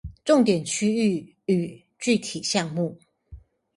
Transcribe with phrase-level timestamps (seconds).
[0.25, 2.97] 重點區域與具體項目